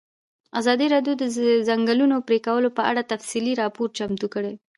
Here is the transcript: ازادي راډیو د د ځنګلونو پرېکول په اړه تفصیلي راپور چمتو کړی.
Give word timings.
ازادي 0.59 0.87
راډیو 0.95 1.13
د 1.17 1.23
د 1.37 1.47
ځنګلونو 1.69 2.17
پرېکول 2.27 2.63
په 2.77 2.81
اړه 2.89 3.09
تفصیلي 3.11 3.53
راپور 3.61 3.87
چمتو 3.97 4.27
کړی. 4.33 4.53